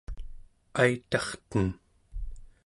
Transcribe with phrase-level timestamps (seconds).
[0.81, 1.67] aitarten